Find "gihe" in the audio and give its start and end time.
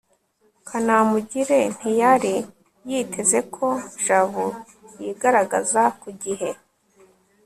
6.23-6.49